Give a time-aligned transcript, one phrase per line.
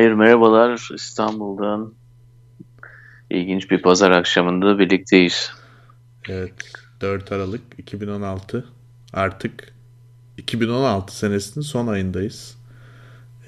[0.00, 1.92] Mahir merhabalar İstanbul'dan.
[3.30, 5.52] İlginç bir pazar akşamında birlikteyiz.
[6.28, 6.52] Evet
[7.00, 8.64] 4 Aralık 2016
[9.12, 9.72] artık
[10.38, 12.56] 2016 senesinin son ayındayız.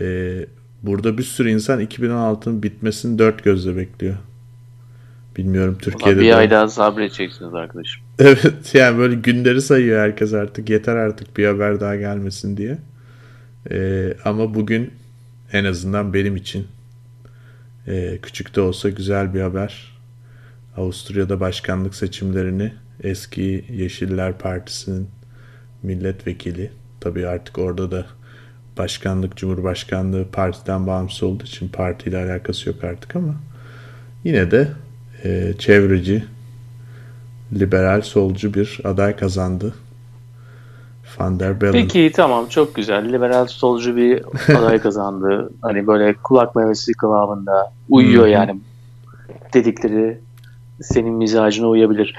[0.00, 0.46] Ee,
[0.82, 4.16] burada bir sürü insan 2016'nın bitmesini dört gözle bekliyor.
[5.36, 6.34] Bilmiyorum Türkiye'de bir de.
[6.34, 8.02] ay daha sabredeceksiniz arkadaşım.
[8.18, 12.78] Evet yani böyle günleri sayıyor herkes artık yeter artık bir haber daha gelmesin diye.
[13.70, 15.01] Ee, ama bugün
[15.52, 16.66] en azından benim için
[17.86, 19.92] e, küçük de olsa güzel bir haber.
[20.76, 22.72] Avusturya'da başkanlık seçimlerini
[23.02, 25.08] eski Yeşiller Partisi'nin
[25.82, 28.06] milletvekili tabii artık orada da
[28.78, 33.34] başkanlık, cumhurbaşkanlığı partiden bağımsız olduğu için partiyle alakası yok artık ama
[34.24, 34.68] yine de
[35.24, 36.24] e, çevreci,
[37.52, 39.74] liberal, solcu bir aday kazandı.
[41.18, 41.72] Van der Bellen.
[41.72, 43.12] Peki tamam çok güzel.
[43.12, 44.22] Liberal solcu bir
[44.56, 45.50] aday kazandı.
[45.62, 48.28] Hani böyle kulak meyvesi kıvamında uyuyor hı.
[48.28, 48.60] yani
[49.54, 50.18] dedikleri
[50.82, 52.14] senin mizacına uyabilir.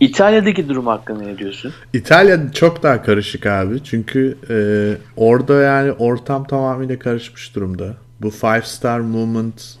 [0.00, 1.72] İtalya'daki durum hakkında ne diyorsun?
[1.92, 3.84] İtalya çok daha karışık abi.
[3.84, 4.56] Çünkü e,
[5.16, 7.94] orada yani ortam tamamıyla karışmış durumda.
[8.22, 9.76] Bu Five Star Movement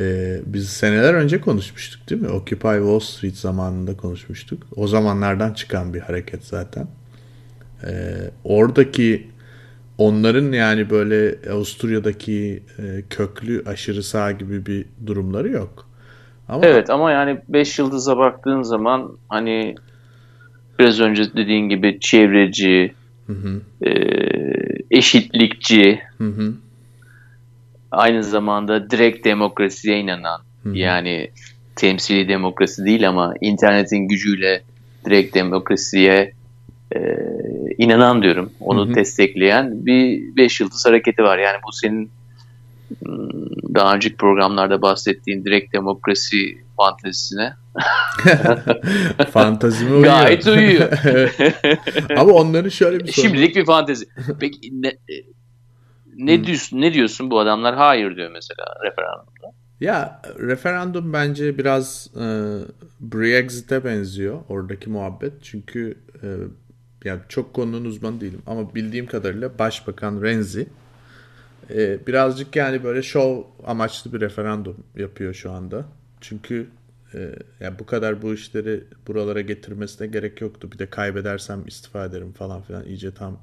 [0.00, 2.28] e, biz seneler önce konuşmuştuk değil mi?
[2.28, 4.62] Occupy Wall Street zamanında konuşmuştuk.
[4.76, 6.88] O zamanlardan çıkan bir hareket zaten.
[7.86, 7.92] E,
[8.44, 9.28] oradaki
[9.98, 15.88] onların yani böyle Avusturya'daki e, köklü aşırı sağ gibi bir durumları yok.
[16.48, 19.74] Ama Evet ama yani 5 yıldıza baktığın zaman hani
[20.78, 22.94] biraz önce dediğin gibi çevreci,
[23.26, 23.92] Hı hı, e,
[24.90, 26.54] eşitlikçi, hı hı,
[27.90, 30.76] aynı zamanda direkt demokrasiye inanan hı hı.
[30.76, 31.30] yani
[31.76, 34.62] temsili demokrasi değil ama internetin gücüyle
[35.04, 36.32] direkt demokrasiye
[36.94, 37.00] e,
[37.78, 38.52] inanan diyorum.
[38.60, 38.94] Onu Hı hı.
[38.94, 41.38] destekleyen bir beş yıldız hareketi var.
[41.38, 42.10] Yani bu senin
[43.04, 47.52] hmm, daha önceki programlarda bahsettiğin direkt demokrasi fantezisine
[49.30, 50.04] Fantazime uyuyor.
[50.04, 50.90] gayet uyuyor.
[52.16, 53.28] Ama onların şöyle bir sorunu.
[53.28, 54.06] Şimdilik bir fantezi.
[54.40, 55.14] Peki ne, e,
[56.16, 56.44] ne Hı.
[56.44, 56.80] diyorsun?
[56.80, 57.30] Ne diyorsun?
[57.30, 59.56] Bu adamlar hayır diyor mesela referandumda.
[59.80, 62.26] Ya referandum bence biraz e,
[63.00, 65.32] Brexit'e benziyor oradaki muhabbet.
[65.42, 66.28] Çünkü e,
[67.04, 70.66] ya çok konunun uzmanı değilim ama bildiğim kadarıyla Başbakan Renzi
[71.70, 75.84] e, birazcık yani böyle şov amaçlı bir referandum yapıyor şu anda.
[76.20, 76.66] Çünkü
[77.14, 77.18] e,
[77.60, 80.72] ya bu kadar bu işleri buralara getirmesine gerek yoktu.
[80.72, 83.38] Bir de kaybedersem istifa ederim falan filan iyice tam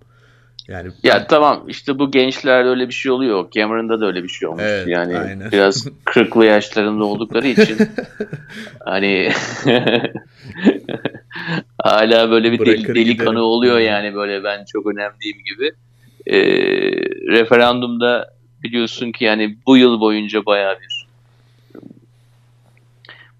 [0.67, 3.51] yani Ya tamam işte bu gençlerde öyle bir şey oluyor.
[3.51, 4.63] Cameron'da da öyle bir şey olmuş.
[4.65, 5.51] Evet, yani aynen.
[5.51, 7.77] biraz kırklı yaşlarında oldukları için
[8.85, 9.31] hani
[11.83, 13.25] hala böyle bir Bırakır deli giderim.
[13.25, 13.81] kanı oluyor Hı.
[13.81, 15.71] yani böyle ben çok önemliyim gibi.
[16.27, 16.41] Ee,
[17.31, 18.33] referandumda
[18.63, 21.07] biliyorsun ki yani bu yıl boyunca bayağı bir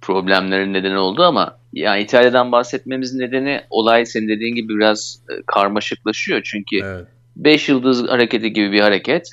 [0.01, 6.41] problemlerin nedeni oldu ama yani İtalya'dan bahsetmemizin nedeni olay senin dediğin gibi biraz e, karmaşıklaşıyor.
[6.43, 7.07] Çünkü evet.
[7.35, 9.29] 5 yıldız hareketi gibi bir hareket.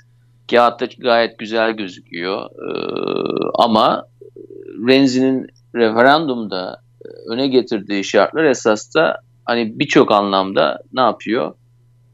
[0.51, 2.45] Kağıtta gayet güzel gözüküyor.
[2.45, 4.07] Ee, ama
[4.89, 6.88] Renzi'nin referandumda e,
[7.29, 11.55] öne getirdiği şartlar esas da hani birçok anlamda ne yapıyor?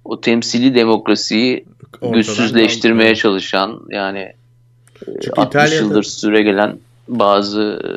[0.04, 1.64] O temsili demokrasiyi
[1.94, 3.16] Ortadan güçsüzleştirmeye kalkıyor.
[3.22, 4.32] çalışan yani
[5.04, 6.78] Çünkü 60 İtalya'da yıldır süre gelen
[7.08, 7.90] bazı e,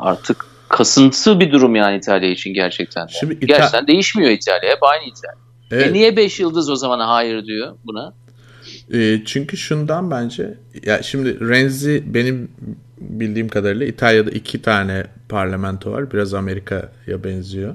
[0.00, 3.08] artık kasıntı bir durum yani İtalya için gerçekten.
[3.08, 3.12] de.
[3.20, 4.70] Şimdi İta- Gerçekten değişmiyor İtalya.
[4.70, 5.36] Hep aynı İtalya.
[5.70, 5.86] Evet.
[5.86, 8.12] E niye 5 yıldız o zaman hayır diyor buna?
[8.94, 10.54] E, çünkü şundan bence
[10.86, 12.50] ya şimdi Renzi benim
[13.10, 16.10] bildiğim kadarıyla İtalya'da iki tane parlamento var.
[16.12, 17.74] Biraz Amerika'ya benziyor.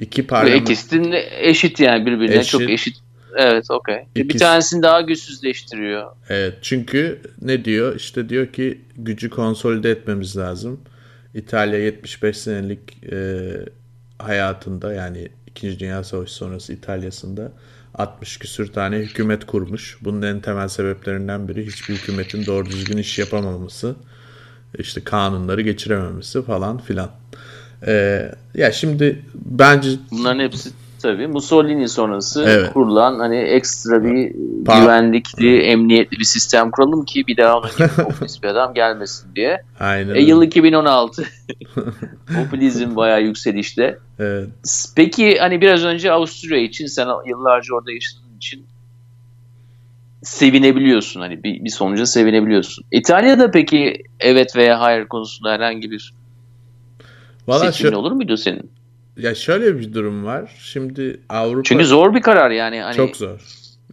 [0.00, 2.50] İki parlamento ikisi de eşit yani birbirine Eşit.
[2.50, 2.96] çok eşit.
[3.36, 3.96] Evet okey.
[4.16, 6.06] Bir İkisi- tanesini daha güçsüzleştiriyor.
[6.28, 7.96] Evet çünkü ne diyor?
[7.96, 10.80] İşte diyor ki gücü konsolide etmemiz lazım.
[11.34, 13.40] İtalya 75 senelik e,
[14.18, 15.78] hayatında yani 2.
[15.78, 17.52] Dünya Savaşı sonrası İtalya'sında
[17.94, 19.98] 60 küsür tane hükümet kurmuş.
[20.00, 23.96] Bunun en temel sebeplerinden biri hiçbir hükümetin doğru düzgün iş yapamaması,
[24.78, 27.10] işte kanunları geçirememesi falan filan.
[27.86, 28.22] E,
[28.54, 30.70] ya şimdi bence Bunların hepsi
[31.02, 32.72] tabii Mussolini sonrası Evet.
[32.72, 34.30] kurulan hani ekstra bir
[34.64, 39.34] Pa- güvenlikli, emniyetli bir sistem kuralım ki bir daha onun gibi popülist bir adam gelmesin
[39.34, 39.62] diye.
[39.80, 41.24] aynen E, yıl 2016.
[42.34, 43.98] Popülizm bayağı yükselişte.
[44.18, 44.48] Evet.
[44.96, 48.66] Peki hani biraz önce Avusturya için sen yıllarca orada yaşadığın için
[50.24, 51.20] sevinebiliyorsun.
[51.20, 52.84] Hani bir, bir sonuca sevinebiliyorsun.
[52.92, 56.14] İtalya'da peki evet veya hayır konusunda herhangi bir
[57.46, 58.70] Valla seçimin şu- olur muydu senin?
[59.16, 60.56] ya şöyle bir durum var.
[60.58, 62.80] Şimdi Avrupa Çünkü zor bir karar yani.
[62.80, 63.40] Hani, Çok zor.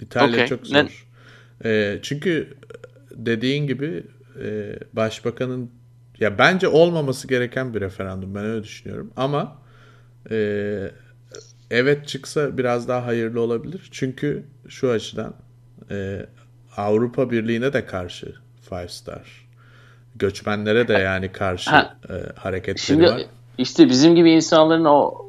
[0.02, 0.48] İtalya Okey.
[0.48, 0.76] çok zor.
[0.76, 0.88] Ne-
[1.66, 2.54] E, çünkü
[3.16, 4.04] dediğin gibi
[4.44, 5.72] e, başbakanın
[6.20, 9.58] ya bence olmaması gereken bir referandum ben öyle düşünüyorum ama
[10.32, 10.38] e,
[11.72, 15.34] evet çıksa biraz daha hayırlı olabilir çünkü şu açıdan
[15.92, 16.26] e,
[16.78, 18.34] Avrupa Birliği'ne de karşı
[18.70, 19.42] Five Star
[20.16, 23.22] göçmenlere de yani karşı ha, e, hareketleri şimdi, var.
[23.58, 25.26] İşte bizim gibi insanların o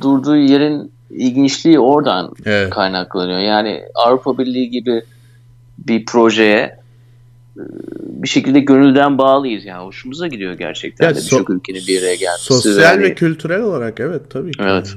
[0.00, 2.70] durduğu yerin ilginçliği oradan evet.
[2.70, 3.38] kaynaklanıyor.
[3.38, 5.02] Yani Avrupa Birliği gibi
[5.78, 6.58] bir projeye
[7.56, 7.62] e,
[8.02, 9.64] bir şekilde gönülden bağlıyız.
[9.64, 12.44] Yani hoşumuza gidiyor gerçekten ya, de so- birçok ülkenin bir araya gelmesi.
[12.44, 14.62] Sosyal yani, ve kültürel olarak evet tabii ki.
[14.62, 14.96] Evet.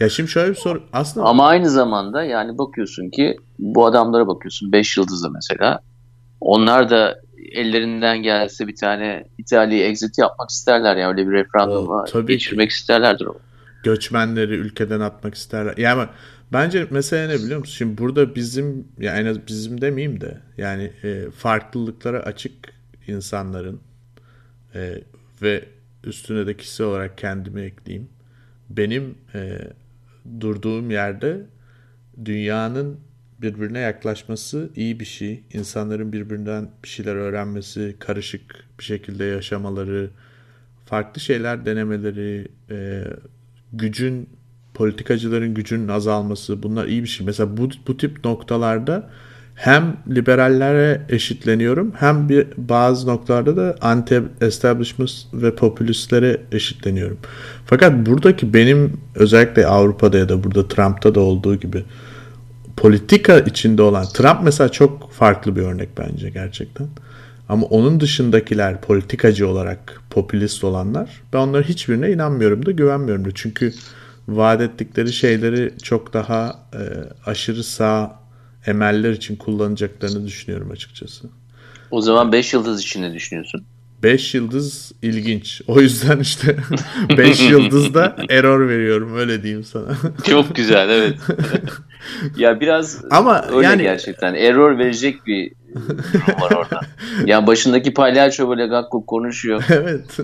[0.00, 4.72] Ya şimdi şöyle bir soru aslında ama aynı zamanda yani bakıyorsun ki bu adamlara bakıyorsun
[4.72, 5.80] 5 yıldızlı mesela.
[6.40, 7.20] Onlar da
[7.52, 13.38] ellerinden gelse bir tane İtalya exit yapmak isterler ya öyle bir referanduma geçirmek isterlerdir o.
[13.82, 15.74] Göçmenleri ülkeden atmak isterler.
[15.76, 16.08] Yani
[16.52, 17.74] bence mesele ne biliyor musun?
[17.74, 22.52] Şimdi burada bizim yani bizim demeyeyim de yani e, farklılıklara açık
[23.06, 23.80] insanların
[24.74, 24.94] e,
[25.42, 25.64] ve
[26.04, 28.08] üstüne de kişi olarak kendimi ekleyeyim.
[28.70, 29.58] Benim e,
[30.40, 31.46] durduğum yerde
[32.24, 33.00] dünyanın
[33.42, 35.44] birbirine yaklaşması iyi bir şey.
[35.52, 40.10] İnsanların birbirinden bir şeyler öğrenmesi, karışık bir şekilde yaşamaları,
[40.86, 43.04] farklı şeyler denemeleri, e,
[43.72, 44.28] gücün,
[44.74, 47.26] politikacıların gücünün azalması bunlar iyi bir şey.
[47.26, 49.10] Mesela bu, bu tip noktalarda
[49.56, 57.18] hem liberallere eşitleniyorum hem bir bazı noktalarda da anti-establishment ve popülistlere eşitleniyorum.
[57.66, 61.84] Fakat buradaki benim özellikle Avrupa'da ya da burada Trump'ta da olduğu gibi
[62.76, 66.86] politika içinde olan Trump mesela çok farklı bir örnek bence gerçekten.
[67.48, 73.28] Ama onun dışındakiler politikacı olarak popülist olanlar ben onların hiçbirine inanmıyorum da güvenmiyorum da.
[73.34, 73.72] Çünkü
[74.28, 76.80] vaat ettikleri şeyleri çok daha e,
[77.30, 78.25] aşırı sağ
[78.66, 81.28] emeller için kullanacaklarını düşünüyorum açıkçası.
[81.90, 83.64] O zaman 5 yıldız için ne düşünüyorsun?
[84.02, 85.62] 5 yıldız ilginç.
[85.66, 86.56] O yüzden işte
[87.18, 89.96] 5 yıldızda error veriyorum öyle diyeyim sana.
[90.24, 91.18] Çok güzel evet.
[92.36, 93.82] ya biraz Ama öyle yani...
[93.82, 96.80] gerçekten error verecek bir durum var orada.
[97.24, 99.64] Yani başındaki palyaço böyle gakkuk konuşuyor.
[99.68, 100.16] Evet.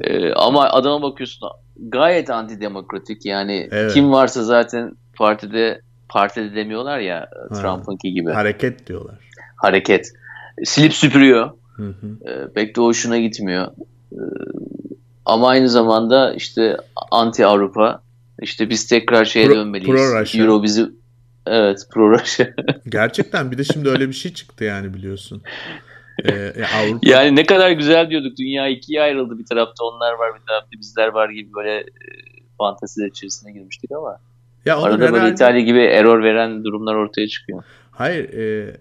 [0.00, 3.94] Ee, ama adama bakıyorsun gayet antidemokratik yani evet.
[3.94, 8.30] kim varsa zaten partide partide demiyorlar ya Trump'ınki gibi.
[8.30, 9.14] Hareket diyorlar.
[9.56, 10.12] Hareket.
[10.64, 11.50] Silip süpürüyor.
[11.76, 12.30] Hı hı.
[12.30, 13.66] E, pek de hoşuna gitmiyor.
[14.12, 14.20] E,
[15.24, 16.76] ama aynı zamanda işte
[17.10, 18.02] anti Avrupa
[18.42, 19.96] işte biz tekrar şeye pro, dönmeliyiz.
[19.96, 20.40] Pro Russia.
[20.40, 20.86] Euro bizi
[21.46, 22.46] evet pro Russia.
[22.88, 25.42] Gerçekten bir de şimdi öyle bir şey çıktı yani biliyorsun.
[26.24, 26.98] Ee, Avrupa...
[27.10, 28.38] Yani ne kadar güzel diyorduk.
[28.38, 29.38] Dünya ikiye ayrıldı.
[29.38, 34.18] Bir tarafta onlar var, bir tarafta bizler var gibi böyle e, içerisine girmiştik ama
[34.64, 35.12] ya arada herhalde...
[35.12, 37.64] böyle İtalya gibi error veren durumlar ortaya çıkıyor.
[37.90, 38.76] Hayır, e,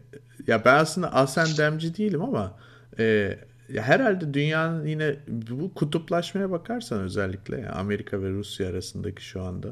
[0.47, 2.57] ya ben aslında asen demci değilim ama
[2.99, 3.37] e,
[3.73, 9.67] ya herhalde dünyanın yine bu kutuplaşmaya bakarsan özellikle yani Amerika ve Rusya arasındaki şu anda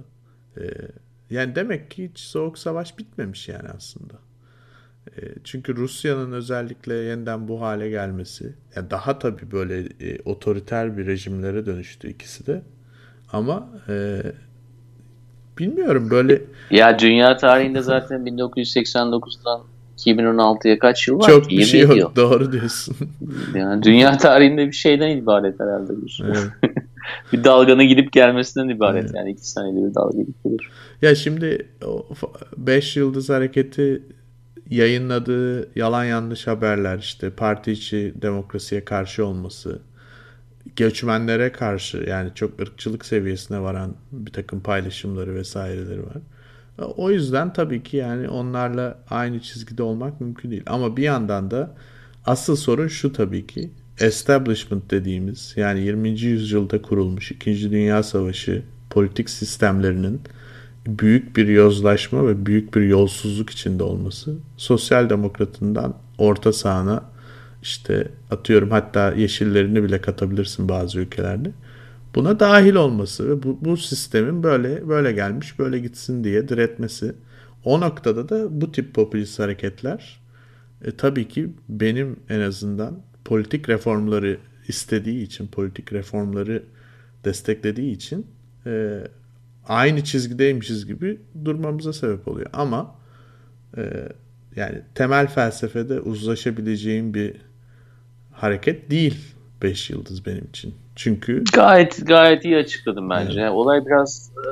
[0.58, 0.64] e,
[1.30, 4.14] yani demek ki hiç soğuk savaş bitmemiş yani aslında.
[5.08, 11.06] E, çünkü Rusya'nın özellikle yeniden bu hale gelmesi yani daha tabii böyle e, otoriter bir
[11.06, 12.62] rejimlere dönüştü ikisi de.
[13.32, 14.22] Ama e,
[15.58, 19.62] bilmiyorum böyle ya dünya tarihinde zaten 1989'dan
[19.98, 21.98] 2016'ya kaç yıl var Çok bir şey yok.
[21.98, 22.16] Yıl.
[22.16, 22.96] Doğru diyorsun.
[23.56, 26.06] Yani dünya tarihinde bir şeyden ibaret herhalde bu.
[26.26, 26.38] Evet.
[27.34, 29.16] bir dalganın gidip gelmesinden ibaret evet.
[29.16, 30.70] yani iki saniyede bir dalga gidip gelir.
[31.02, 31.68] Ya şimdi
[32.58, 34.04] 5 Yıldız Hareketi
[34.70, 39.80] yayınladığı yalan yanlış haberler işte parti içi demokrasiye karşı olması
[40.76, 46.18] göçmenlere karşı yani çok ırkçılık seviyesine varan bir takım paylaşımları vesaireleri var.
[46.78, 50.64] O yüzden tabii ki yani onlarla aynı çizgide olmak mümkün değil.
[50.66, 51.76] Ama bir yandan da
[52.26, 56.10] asıl sorun şu tabii ki establishment dediğimiz yani 20.
[56.10, 57.72] yüzyılda kurulmuş 2.
[57.72, 60.22] Dünya Savaşı politik sistemlerinin
[60.88, 67.04] büyük bir yozlaşma ve büyük bir yolsuzluk içinde olması sosyal demokratından orta sağına
[67.68, 71.52] işte atıyorum hatta yeşillerini bile katabilirsin bazı ülkelerde
[72.16, 77.16] buna dahil olması ve bu, bu sistemin böyle böyle gelmiş böyle gitsin diye diretmesi.
[77.64, 80.20] O noktada da bu tip popülist hareketler
[80.86, 86.64] e, tabii ki benim en azından politik reformları istediği için, politik reformları
[87.26, 88.28] desteklediği için
[88.66, 89.02] e,
[89.68, 92.50] aynı çizgideymişiz gibi durmamıza sebep oluyor.
[92.54, 92.96] Ama
[93.78, 94.10] e,
[94.56, 97.47] yani temel felsefede uzlaşabileceğim bir
[98.38, 99.16] hareket değil
[99.64, 100.76] 5 yıldız benim için.
[100.96, 103.42] Çünkü gayet gayet iyi açıkladım bence.
[103.42, 103.52] Evet.
[103.52, 104.50] Olay biraz e,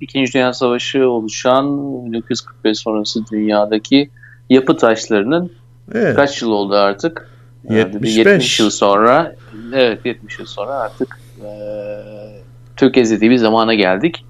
[0.00, 1.66] İkinci Dünya Savaşı oluşan
[2.06, 4.10] 1945 sonrası dünyadaki
[4.50, 5.52] yapı taşlarının
[5.94, 6.16] Evet.
[6.16, 7.28] kaç yıl oldu artık?
[7.68, 8.16] Herhalde bir 75.
[8.16, 9.34] 70 yıl sonra
[9.74, 11.48] evet 70 yıl sonra artık e,
[12.76, 14.24] tökezlediği bir zamana geldik.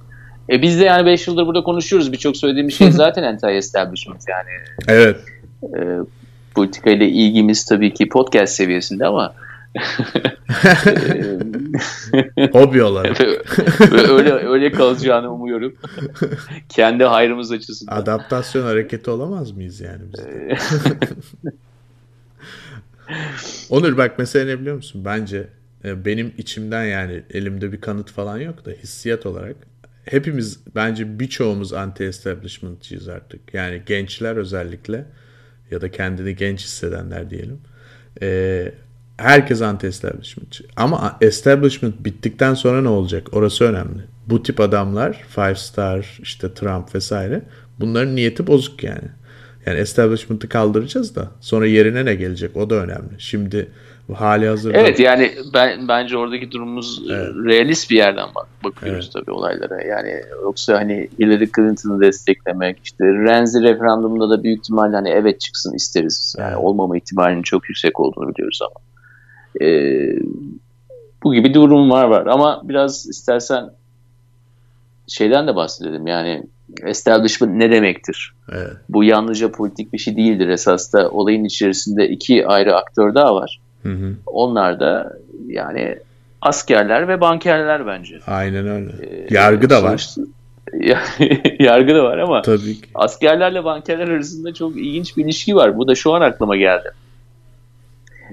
[0.50, 2.12] E biz de yani 5 yıldır burada konuşuyoruz.
[2.12, 4.50] Birçok söylediğimiz şey zaten anti-establishment yani.
[4.88, 5.16] Evet.
[5.62, 5.78] E,
[6.58, 9.34] politikayla ilgimiz tabii ki podcast seviyesinde ama
[12.52, 13.20] Hobi olarak.
[13.92, 15.74] Öyle öyle kalacağını umuyorum.
[16.68, 17.96] Kendi hayrımız açısından.
[17.96, 20.20] Adaptasyon hareketi olamaz mıyız yani biz?
[23.70, 25.02] Onur bak mesela ne biliyor musun?
[25.04, 25.48] Bence
[25.84, 29.56] e, benim içimden yani elimde bir kanıt falan yok da hissiyat olarak
[30.04, 33.54] hepimiz bence birçoğumuz anti-establishmentçıyız artık.
[33.54, 35.04] Yani gençler özellikle
[35.70, 37.58] ya da kendini genç hissedenler diyelim.
[38.22, 38.72] E,
[39.16, 40.64] herkes anti-establishmentçı.
[40.76, 43.26] Ama establishment bittikten sonra ne olacak?
[43.32, 44.02] Orası önemli.
[44.26, 47.42] Bu tip adamlar, Five Star, işte Trump vesaire
[47.80, 49.08] bunların niyeti bozuk yani.
[49.66, 53.14] Yani establishment'ı kaldıracağız da sonra yerine ne gelecek o da önemli.
[53.18, 53.68] Şimdi
[54.14, 54.78] hali hazırda...
[54.78, 57.28] Evet yani ben bence oradaki durumumuz evet.
[57.44, 59.12] realist bir yerden bak bakıyoruz evet.
[59.12, 59.82] tabii olaylara.
[59.82, 65.74] Yani yoksa hani Hillary Clinton'ı desteklemek işte Renzi referandumunda da büyük ihtimalle hani evet çıksın
[65.74, 66.34] isteriz.
[66.38, 66.64] Yani evet.
[66.64, 68.80] olmama ihtimalinin çok yüksek olduğunu biliyoruz ama.
[69.60, 70.18] Ee,
[71.22, 73.70] bu gibi durumlar var ama biraz istersen
[75.06, 76.42] şeyden de bahsedelim yani
[76.84, 78.34] establishment ne demektir?
[78.52, 78.72] Evet.
[78.88, 83.60] Bu yalnızca politik bir şey değildir esas da olayın içerisinde iki ayrı aktör daha var.
[83.82, 84.14] Hı hı.
[84.26, 85.12] Onlar da
[85.46, 85.98] yani
[86.42, 88.20] askerler ve bankerler bence.
[88.26, 88.90] Aynen öyle.
[89.02, 90.14] Ee, yargı da var.
[91.58, 92.86] yargı da var ama Tabii ki.
[92.94, 95.78] askerlerle bankerler arasında çok ilginç bir ilişki var.
[95.78, 96.90] Bu da şu an aklıma geldi.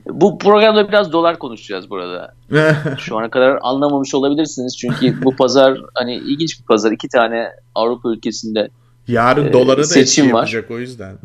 [0.05, 2.33] Bu programda biraz dolar konuşacağız burada.
[2.99, 6.91] Şu ana kadar anlamamış olabilirsiniz çünkü bu pazar hani ilginç bir pazar.
[6.91, 8.69] İki tane Avrupa ülkesinde
[9.07, 10.39] Yarın e, dolara da seçim var.
[10.39, 11.17] yapacak o yüzden.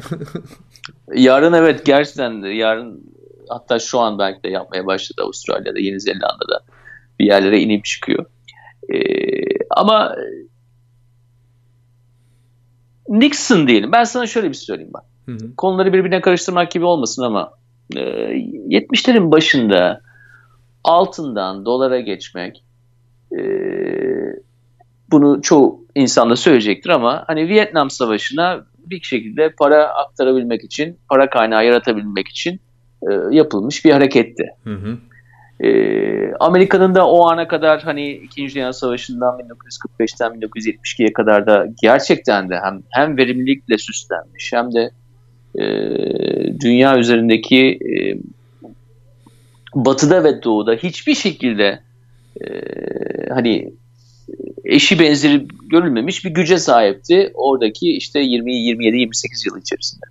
[1.14, 3.00] yarın evet gerçekten yarın
[3.50, 6.60] hatta şu an belki de yapmaya başladı Avustralya'da, Yeni Zelanda'da
[7.18, 8.26] bir yerlere inip çıkıyor.
[8.94, 8.98] E,
[9.70, 10.16] ama
[13.08, 13.92] Nixon diyelim.
[13.92, 15.04] Ben sana şöyle bir söyleyeyim bak.
[15.26, 15.56] Hı hı.
[15.56, 17.52] Konuları birbirine karıştırmak gibi olmasın ama
[17.94, 20.00] 70'lerin başında
[20.84, 22.64] altından dolara geçmek
[23.32, 23.40] e,
[25.10, 31.30] bunu çoğu insan da söyleyecektir ama hani Vietnam Savaşı'na bir şekilde para aktarabilmek için, para
[31.30, 32.60] kaynağı yaratabilmek için
[33.02, 34.44] e, yapılmış bir hareketti.
[34.64, 34.98] Hı hı.
[35.66, 35.70] E,
[36.40, 38.54] Amerika'nın da o ana kadar hani 2.
[38.54, 39.40] Dünya Savaşı'ndan
[40.00, 44.90] 1945'ten 1972'ye kadar da gerçekten de hem hem verimlilikle süslenmiş hem de
[45.58, 45.64] e,
[46.60, 47.98] dünya üzerindeki e,
[49.74, 51.80] batıda ve doğuda hiçbir şekilde
[52.40, 52.46] e,
[53.28, 53.72] hani
[54.64, 60.06] eşi benzeri görülmemiş bir güce sahipti oradaki işte 20 27 28 yıl içerisinde.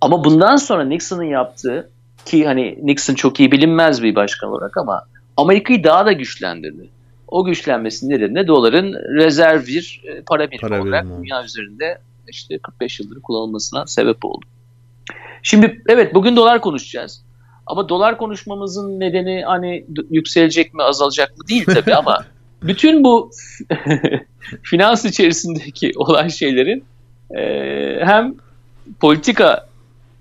[0.00, 1.90] Ama bundan sonra Nixon'ın yaptığı
[2.24, 5.02] ki hani Nixon çok iyi bilinmez bir başkan olarak ama
[5.36, 6.88] Amerika'yı daha da güçlendirdi.
[7.28, 11.22] O güçlenmesinin nedeni de doların rezerv bir e, para birimi para olarak birimi.
[11.22, 14.46] dünya üzerinde işte 45 yıldır kullanılmasına sebep oldu.
[15.42, 17.22] Şimdi evet bugün dolar konuşacağız.
[17.66, 22.24] Ama dolar konuşmamızın nedeni hani yükselecek mi azalacak mı değil tabii ama
[22.62, 23.30] bütün bu
[24.62, 26.84] finans içerisindeki olan şeylerin
[27.36, 27.40] e,
[28.04, 28.34] hem
[29.00, 29.69] politika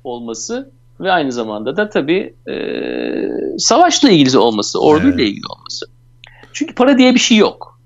[0.04, 2.56] olması ve aynı zamanda da tabii e,
[3.58, 5.28] savaşla ilgili olması, orduyla evet.
[5.28, 5.86] ilgili olması.
[6.54, 7.80] Çünkü para diye bir şey yok.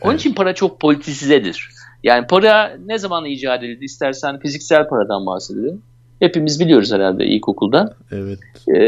[0.00, 0.20] Onun evet.
[0.20, 1.68] için para çok politizedir.
[2.02, 3.84] Yani para ne zaman icat edildi?
[3.84, 5.82] İstersen fiziksel paradan bahsedelim
[6.22, 7.94] hepimiz biliyoruz herhalde ilkokuldan.
[8.10, 8.38] Evet.
[8.68, 8.80] E,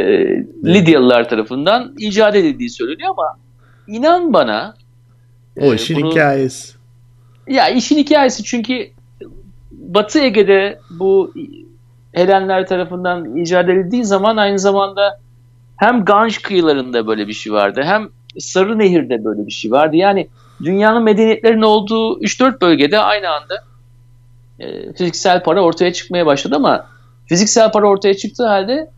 [0.64, 3.38] Lidyalılar tarafından icat edildiği söyleniyor ama
[3.86, 4.74] inan bana
[5.60, 6.74] o e, işin bunu, hikayesi.
[7.48, 8.88] Ya işin hikayesi çünkü
[9.70, 11.34] Batı Ege'de bu
[12.14, 15.20] Helenler tarafından icat edildiği zaman aynı zamanda
[15.76, 19.96] hem Ganj kıyılarında böyle bir şey vardı hem Sarı Nehir'de böyle bir şey vardı.
[19.96, 20.28] Yani
[20.64, 23.54] dünyanın medeniyetlerinin olduğu 3-4 bölgede aynı anda
[24.58, 26.86] e, fiziksel para ortaya çıkmaya başladı ama
[27.26, 28.90] Fiziksel para ortaya çıktığı halde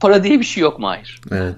[0.00, 1.20] para diye bir şey yok Mahir.
[1.32, 1.54] Evet.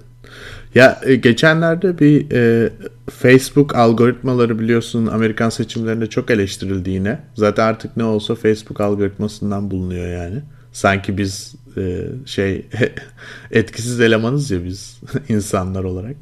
[0.75, 2.71] Ya e, geçenlerde bir e,
[3.11, 7.19] Facebook algoritmaları biliyorsun Amerikan seçimlerinde çok eleştirildi yine.
[7.35, 10.43] Zaten artık ne olsa Facebook algoritmasından bulunuyor yani.
[10.73, 12.67] Sanki biz e, şey
[13.51, 16.17] etkisiz elemanız ya biz insanlar olarak.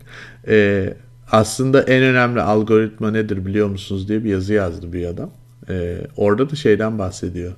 [0.48, 0.94] E,
[1.32, 5.30] aslında en önemli algoritma nedir biliyor musunuz diye bir yazı yazdı bir adam.
[5.68, 7.52] E, orada da şeyden bahsediyor.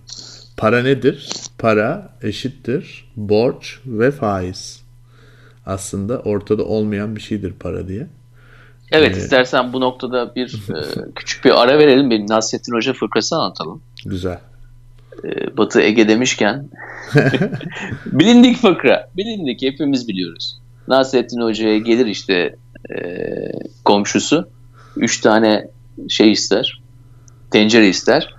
[0.57, 1.31] Para nedir?
[1.59, 4.83] Para eşittir borç ve faiz.
[5.67, 8.07] Aslında ortada olmayan bir şeydir para diye.
[8.93, 12.11] Evet ee, istersen bu noktada bir e, küçük bir ara verelim.
[12.11, 13.83] Benim Nasrettin Hoca fırkası anlatalım.
[14.05, 14.39] Güzel.
[15.25, 16.69] E, Batı Ege demişken
[18.07, 19.11] bilindik fıkra.
[19.17, 20.59] Bilindik hepimiz biliyoruz.
[20.89, 22.57] Nasrettin Hoca'ya gelir işte
[22.91, 22.97] e,
[23.85, 24.49] komşusu.
[24.97, 25.69] Üç tane
[26.09, 26.83] şey ister.
[27.51, 28.35] Tencere ister.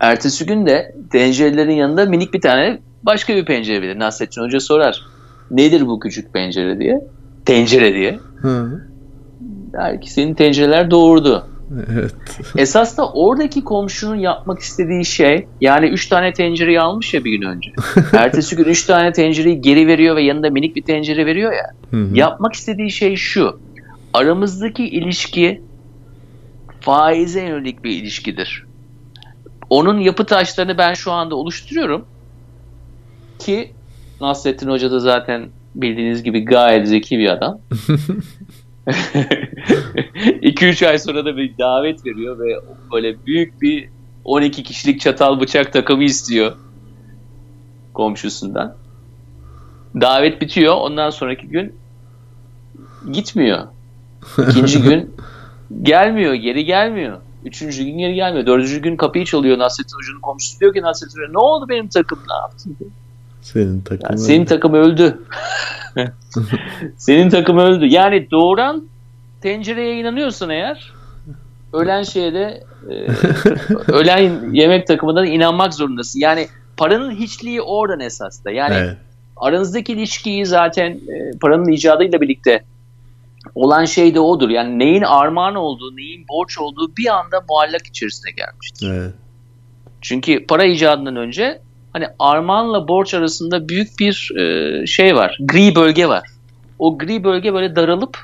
[0.00, 3.98] Ertesi gün de tencerelerin yanında minik bir tane başka bir pencere verir.
[3.98, 5.02] Nasrettin Hoca sorar.
[5.50, 7.00] Nedir bu küçük pencere diye.
[7.44, 8.18] Tencere diye.
[8.36, 8.82] Hı.
[9.72, 11.46] Der ki senin tencereler doğurdu.
[11.92, 12.14] Evet.
[12.56, 17.42] Esas da oradaki komşunun yapmak istediği şey yani 3 tane tencereyi almış ya bir gün
[17.42, 17.72] önce.
[18.12, 21.70] Ertesi gün 3 tane tencereyi geri veriyor ve yanında minik bir tencere veriyor ya.
[21.90, 22.16] Hı hı.
[22.16, 23.60] Yapmak istediği şey şu.
[24.14, 25.62] Aramızdaki ilişki
[26.80, 28.66] faize yönelik bir ilişkidir.
[29.70, 32.06] Onun yapı taşlarını ben şu anda oluşturuyorum
[33.38, 33.72] ki
[34.20, 37.60] Nasrettin Hoca da zaten bildiğiniz gibi gayet zeki bir adam.
[38.86, 42.60] 2-3 ay sonra da bir davet veriyor ve
[42.92, 43.88] böyle büyük bir
[44.24, 46.52] 12 kişilik çatal bıçak takımı istiyor
[47.94, 48.76] komşusundan.
[50.00, 50.74] Davet bitiyor.
[50.74, 51.76] Ondan sonraki gün
[53.12, 53.66] gitmiyor.
[54.48, 55.16] İkinci gün
[55.82, 56.34] gelmiyor.
[56.34, 57.20] Geri gelmiyor.
[57.44, 58.46] Üçüncü gün geri gelmiyor.
[58.46, 62.18] Dördüncü gün kapıyı çalıyor Nasrettin Hoca'nın komşusu diyor ki Nasrettin Hoca ne oldu benim takım
[62.28, 62.76] ne yaptın?
[63.44, 65.22] Senin takım yani Senin takım öldü.
[66.96, 67.86] senin takım öldü.
[67.86, 68.88] Yani doğuran
[69.40, 70.92] tencereye inanıyorsan eğer
[71.72, 72.94] ölen şeye de e,
[73.92, 76.20] ölen yemek takımına inanmak zorundasın.
[76.20, 78.50] Yani paranın hiçliği oradan esas da.
[78.50, 78.96] Yani evet.
[79.36, 82.64] aranızdaki ilişkiyi zaten e, paranın icadıyla birlikte
[83.54, 84.50] olan şey de odur.
[84.50, 88.90] Yani neyin armağan olduğu, neyin borç olduğu bir anda muallak içerisine gelmiştir.
[88.90, 89.14] Evet.
[90.00, 91.60] Çünkü para icadından önce
[91.94, 95.38] hani armağanla borç arasında büyük bir e, şey var.
[95.40, 96.28] Gri bölge var.
[96.78, 98.18] O gri bölge böyle daralıp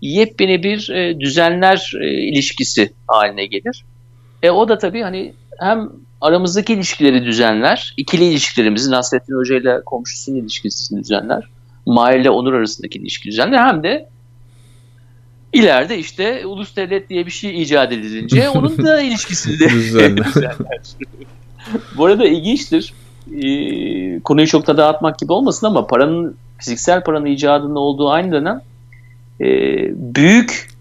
[0.00, 3.84] yepyeni bir e, düzenler e, ilişkisi haline gelir.
[4.42, 10.36] E o da tabii hani hem aramızdaki ilişkileri düzenler, ikili ilişkilerimizi Nasrettin Hoca ile komşusunun
[10.36, 11.44] ilişkisini düzenler,
[11.86, 14.08] Mahir ile Onur arasındaki ilişki düzenler hem de
[15.52, 20.26] ileride işte ulus devlet diye bir şey icat edilince onun da ilişkisini de düzenler.
[21.96, 22.92] Bu arada ilginçtir.
[23.30, 28.60] Ee, konuyu çok da dağıtmak gibi olmasın ama paranın fiziksel paranın icadının olduğu aynı dönem
[29.40, 29.46] e,
[30.14, 30.72] büyük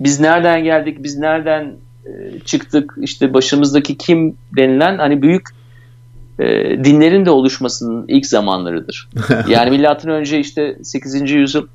[0.00, 1.74] biz nereden geldik, biz nereden
[2.06, 5.48] e, çıktık, işte başımızdaki kim denilen hani büyük
[6.38, 6.44] e,
[6.84, 9.08] dinlerin de oluşmasının ilk zamanlarıdır.
[9.48, 11.30] Yani milattan önce işte 8.
[11.30, 11.66] yüzyıl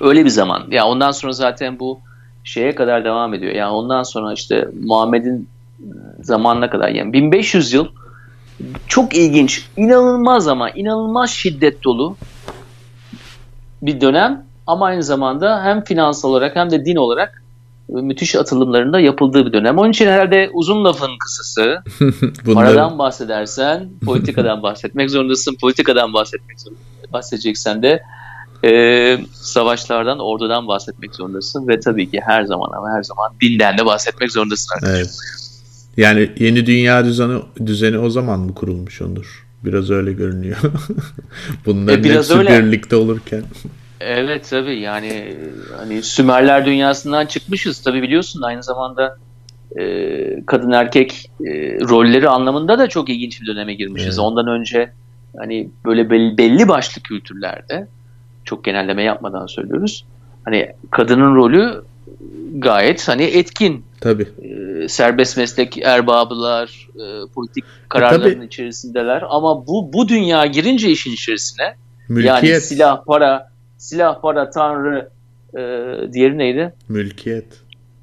[0.00, 0.60] öyle bir zaman.
[0.60, 2.00] Ya yani ondan sonra zaten bu
[2.44, 3.52] şeye kadar devam ediyor.
[3.52, 5.48] Yani ondan sonra işte Muhammed'in
[6.20, 7.86] zamanına kadar yani 1500 yıl
[8.88, 12.16] çok ilginç, inanılmaz ama inanılmaz şiddet dolu
[13.82, 17.42] bir dönem ama aynı zamanda hem finansal olarak hem de din olarak
[17.88, 19.78] müthiş atılımlarında yapıldığı bir dönem.
[19.78, 21.82] Onun için herhalde uzun lafın kısası
[22.54, 25.56] paradan bahsedersen politikadan bahsetmek zorundasın.
[25.60, 27.12] Politikadan bahsetmek zorundasın.
[27.12, 28.02] Bahsedeceksen de
[28.64, 33.86] e, savaşlardan, ordudan bahsetmek zorundasın ve tabii ki her zaman ama her zaman dinden de
[33.86, 34.98] bahsetmek zorundasın arkadaşlar.
[34.98, 35.41] Evet.
[35.96, 39.46] Yani yeni dünya düzeni, düzeni o zaman mı kurulmuş Onur?
[39.64, 40.58] Biraz öyle görünüyor.
[41.66, 42.64] Bunların e, biraz hepsi öyle.
[42.64, 43.42] birlikte olurken.
[44.00, 45.36] Evet tabii yani
[45.76, 49.16] hani Sümerler dünyasından çıkmışız tabii biliyorsun aynı zamanda
[49.80, 51.50] e, kadın erkek e,
[51.80, 54.08] rolleri anlamında da çok ilginç bir döneme girmişiz.
[54.08, 54.18] Evet.
[54.18, 54.92] Ondan önce
[55.38, 57.88] hani böyle belli, belli başlı kültürlerde
[58.44, 60.04] çok genelleme yapmadan söylüyoruz.
[60.44, 61.84] Hani kadının rolü
[62.58, 63.84] gayet hani etkin.
[64.02, 64.28] Tabii.
[64.42, 71.12] E, serbest meslek erbabılar, e, politik kararların e, içerisindeler ama bu bu dünya girince işin
[71.12, 71.74] içerisine
[72.08, 72.44] Mülkiyet.
[72.44, 75.10] yani silah, para, silah, para, tanrı
[75.54, 75.58] e,
[76.12, 76.74] diğeri neydi?
[76.88, 77.46] Mülkiyet.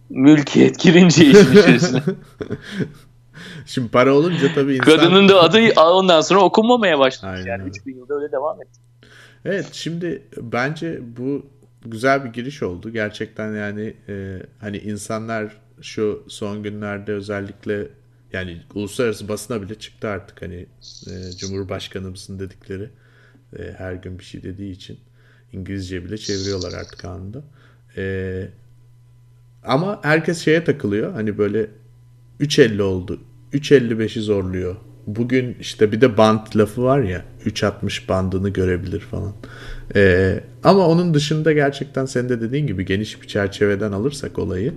[0.10, 2.02] Mülkiyet girince işin içerisine.
[3.66, 4.86] Şimdi para olunca tabii insan...
[4.86, 7.32] Kadının da adı ondan sonra okunmamaya başladı.
[7.32, 7.46] Aynen.
[7.46, 8.80] Yani 3000 yılda öyle devam etti.
[9.46, 11.46] Evet şimdi bence bu
[11.86, 12.90] güzel bir giriş oldu.
[12.90, 17.88] Gerçekten yani e, hani insanlar şu son günlerde özellikle
[18.34, 20.66] yani uluslararası basına bile çıktı artık hani
[21.08, 22.90] e, Cumhurbaşkanımızın dedikleri
[23.60, 25.00] e, her gün bir şey dediği için
[25.54, 27.44] İngilizce bile çeviriyorlar artık anında.
[27.98, 28.48] E,
[29.64, 31.70] ama herkes şeye takılıyor hani böyle
[32.40, 33.22] 3.50 oldu
[33.54, 34.76] 3.55'i zorluyor
[35.16, 39.34] bugün işte bir de band lafı var ya 3.60 bandını görebilir falan.
[39.96, 44.74] Ee, ama onun dışında gerçekten sen de dediğin gibi geniş bir çerçeveden alırsak olayı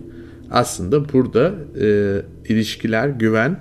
[0.53, 2.17] aslında burada e,
[2.49, 3.61] ilişkiler, güven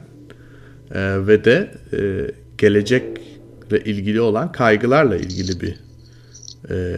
[0.91, 5.79] e, ve de e, gelecekle ilgili olan kaygılarla ilgili bir
[6.69, 6.97] e,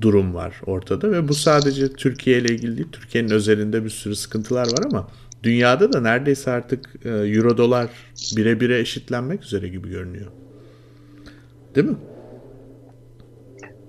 [0.00, 2.88] durum var ortada ve bu sadece Türkiye ile ilgili değil.
[2.92, 5.08] Türkiye'nin özelinde bir sürü sıkıntılar var ama
[5.42, 7.88] dünyada da neredeyse artık e, euro dolar
[8.36, 10.26] bire bire eşitlenmek üzere gibi görünüyor.
[11.74, 11.96] Değil mi?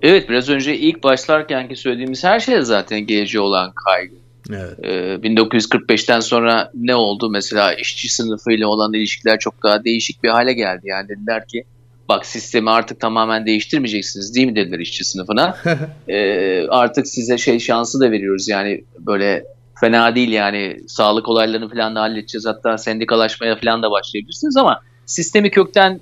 [0.02, 4.23] Evet biraz önce ilk başlarkenki söylediğimiz her şey zaten geleceğe olan kaygı.
[4.50, 4.78] Evet.
[4.82, 7.30] Ee, 1945'ten sonra ne oldu?
[7.30, 10.82] Mesela işçi sınıfıyla olan ilişkiler çok daha değişik bir hale geldi.
[10.84, 11.64] Yani dediler ki
[12.08, 15.56] bak sistemi artık tamamen değiştirmeyeceksiniz değil mi dediler işçi sınıfına.
[16.08, 19.44] Ee, artık size şey şansı da veriyoruz yani böyle
[19.80, 22.46] fena değil yani sağlık olaylarını falan da halledeceğiz.
[22.46, 26.00] Hatta sendikalaşmaya falan da başlayabilirsiniz ama sistemi kökten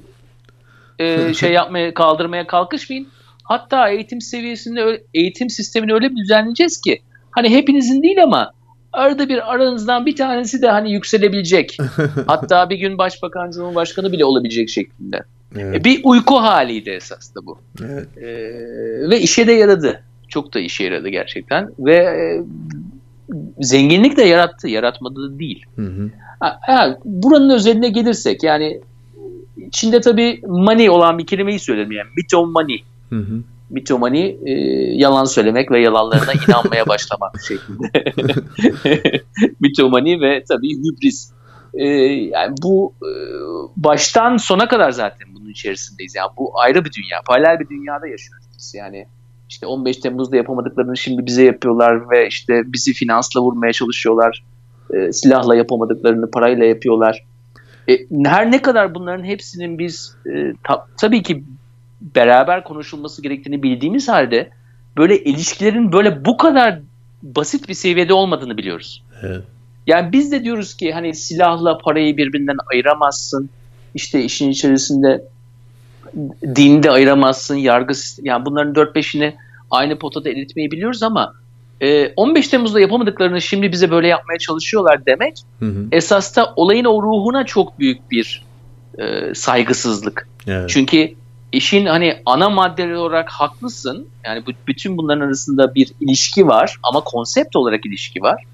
[0.98, 3.08] e, şey yapmaya kaldırmaya kalkışmayın.
[3.44, 8.52] Hatta eğitim seviyesinde eğitim sistemini öyle bir düzenleyeceğiz ki hani hepinizin değil ama
[8.92, 11.78] arada bir aranızdan bir tanesi de hani yükselebilecek.
[12.26, 15.22] Hatta bir gün başbakan, cumhurbaşkanı bile olabilecek şeklinde.
[15.58, 15.84] Evet.
[15.84, 17.58] Bir uyku haliydi esas da bu.
[17.84, 18.08] Evet.
[18.16, 20.02] Ee, ve işe de yaradı.
[20.28, 21.70] Çok da işe yaradı gerçekten.
[21.78, 22.42] Ve e,
[23.60, 24.68] zenginlik de yarattı.
[24.68, 25.66] Yaratmadı değil.
[25.76, 26.10] Hı hı.
[26.40, 28.80] Ha, ha, buranın özeline gelirsek yani
[29.56, 32.08] içinde tabii money olan bir kelimeyi söyledim yani.
[32.16, 32.84] Myth money.
[33.10, 33.42] Hı hı.
[33.72, 34.52] Mitomani e,
[34.94, 38.04] yalan söylemek ve yalanlarına inanmaya başlamak şeklinde.
[39.60, 41.32] Mitomani ve tabii hübris.
[41.74, 43.10] E, yani bu e,
[43.76, 46.14] baştan sona kadar zaten bunun içerisindeyiz.
[46.14, 47.20] Yani bu ayrı bir dünya.
[47.26, 48.74] Paralel bir dünyada yaşıyoruz biz.
[48.74, 49.06] Yani
[49.48, 54.44] işte 15 Temmuz'da yapamadıklarını şimdi bize yapıyorlar ve işte bizi finansla vurmaya çalışıyorlar.
[54.94, 57.24] E, silahla yapamadıklarını parayla yapıyorlar.
[57.88, 61.44] E, her ne kadar bunların hepsinin biz e, ta, tabii ki
[62.14, 64.50] beraber konuşulması gerektiğini bildiğimiz halde
[64.96, 66.78] böyle ilişkilerin böyle bu kadar
[67.22, 69.02] basit bir seviyede olmadığını biliyoruz.
[69.22, 69.44] Evet.
[69.86, 73.50] Yani biz de diyoruz ki hani silahla parayı birbirinden ayıramazsın.
[73.94, 75.24] İşte işin içerisinde
[76.56, 77.56] dini de ayıramazsın.
[77.56, 79.34] Yargı yani bunların 4-5'ini
[79.70, 81.34] aynı potada eritmeyi biliyoruz ama
[82.16, 85.86] 15 Temmuz'da yapamadıklarını şimdi bize böyle yapmaya çalışıyorlar demek hı hı.
[85.92, 88.44] esas da olayın o ruhuna çok büyük bir
[88.98, 90.28] e, saygısızlık.
[90.46, 90.70] Evet.
[90.70, 91.14] Çünkü
[91.52, 94.08] işin hani ana maddeleri olarak haklısın.
[94.24, 98.44] Yani bu, bütün bunların arasında bir ilişki var ama konsept olarak ilişki var.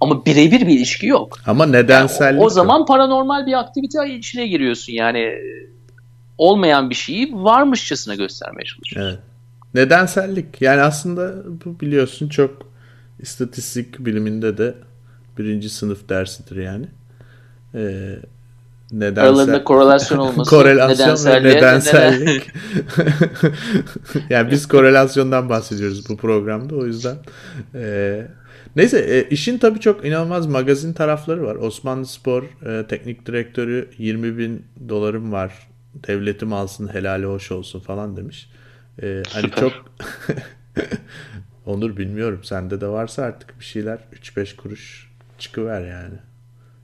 [0.00, 1.38] Ama birebir bir ilişki yok.
[1.46, 4.92] Ama nedensellik yani o, o zaman paranormal bir aktivite içine giriyorsun.
[4.92, 5.34] Yani
[6.38, 9.10] olmayan bir şeyi varmışçasına göstermeye çalışıyorsun.
[9.12, 9.22] Evet.
[9.74, 10.62] Nedensellik.
[10.62, 12.68] Yani aslında bu biliyorsun çok
[13.20, 14.74] istatistik biliminde de
[15.38, 16.86] birinci sınıf dersidir yani.
[17.74, 18.16] Ee,
[18.92, 19.24] nedensel...
[19.24, 20.50] Aralarında korelasyon olması.
[20.50, 22.50] korelasyon ve nedensellik.
[24.30, 27.16] yani biz korelasyondan bahsediyoruz bu programda o yüzden.
[27.74, 28.26] Ee,
[28.76, 31.56] neyse e, işin tabii çok inanılmaz magazin tarafları var.
[31.56, 35.68] Osmanlı Spor e, teknik direktörü 20 bin dolarım var.
[36.08, 38.50] Devletim alsın helali hoş olsun falan demiş.
[39.02, 39.72] Ee, hani çok
[41.66, 46.14] Onur bilmiyorum sende de varsa artık bir şeyler 3-5 kuruş çıkıver yani.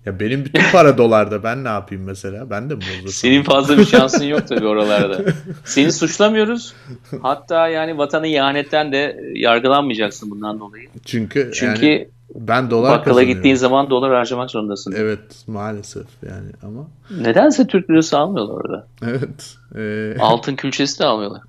[0.06, 2.50] Ya benim bütün para dolarda ben ne yapayım mesela?
[2.50, 3.08] Ben de mi bozursam?
[3.08, 5.32] Senin fazla bir şansın yok tabii oralarda.
[5.64, 6.74] Seni suçlamıyoruz.
[7.22, 10.88] Hatta yani vatanı ihanetten de yargılanmayacaksın bundan dolayı.
[11.04, 14.94] Çünkü Çünkü yani ben dolar bakkala gittiğin zaman dolar harcamak zorundasın.
[14.96, 16.88] Evet maalesef yani ama.
[17.20, 18.86] Nedense Türk lirası almıyorlar orada.
[19.02, 19.56] Evet.
[19.76, 20.16] Ee...
[20.20, 21.42] Altın külçesi de almıyorlar.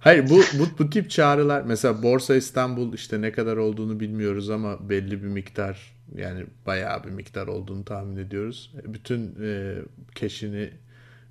[0.00, 4.88] Hayır bu, bu bu tip çağrılar mesela Borsa İstanbul işte ne kadar olduğunu bilmiyoruz ama
[4.88, 8.72] belli bir miktar yani bayağı bir miktar olduğunu tahmin ediyoruz.
[8.82, 9.74] E, bütün e,
[10.14, 10.70] keşini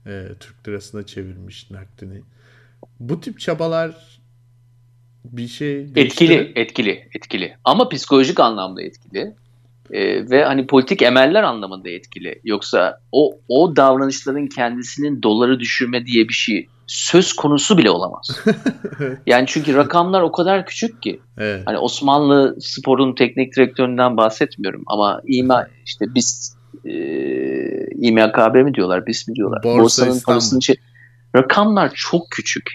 [0.05, 2.21] e, Türk lirasına çevirmiş nakdini.
[2.99, 4.19] Bu tip çabalar
[5.25, 9.35] bir şey etkili etkili etkili ama psikolojik anlamda etkili
[9.91, 16.27] ee, ve hani politik emeller anlamında etkili yoksa o o davranışların kendisinin doları düşürme diye
[16.27, 18.45] bir şey söz konusu bile olamaz.
[19.25, 21.19] yani çünkü rakamlar o kadar küçük ki.
[21.37, 21.63] Evet.
[21.65, 26.91] Hani Osmanlı sporun teknik direktöründen bahsetmiyorum ama ima işte biz e,
[27.95, 29.63] İMKB mi diyorlar, biz mi diyorlar?
[29.63, 30.75] Borsa Borsanın parasının için
[31.35, 32.71] rakamlar çok küçük.